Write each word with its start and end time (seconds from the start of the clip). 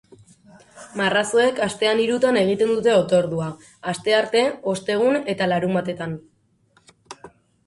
Marrazoek 1.01 1.59
astean 1.65 2.01
hirutan 2.05 2.39
egiten 2.41 2.71
dute 2.73 2.95
otordua, 3.01 3.51
astearte, 3.93 4.43
ostegun 4.73 5.21
eta 5.37 5.51
larunbatetan. 5.53 6.19